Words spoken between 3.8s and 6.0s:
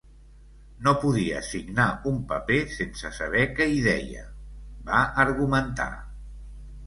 deia, va argumentar.